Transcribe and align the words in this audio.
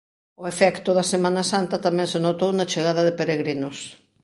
O 0.41 0.43
efecto 0.53 0.89
da 0.97 1.05
semana 1.13 1.43
santa 1.51 1.83
tamén 1.85 2.07
se 2.13 2.19
notou 2.27 2.51
na 2.53 2.69
chegada 2.73 3.01
de 3.07 3.17
peregrinos. 3.19 3.77